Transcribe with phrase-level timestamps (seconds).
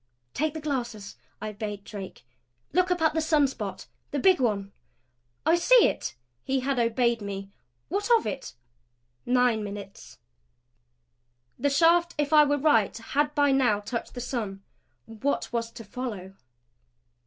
[0.33, 2.25] "Take the glasses," I bade Drake.
[2.73, 4.71] "Look up at the sun spot the big one."
[5.45, 7.51] "I see it." He had obeyed me.
[7.87, 8.55] "What of it?"
[9.27, 10.17] Nine minutes.
[11.59, 14.63] The shaft, if I were right, had by now touched the sun.
[15.05, 16.33] What was to follow?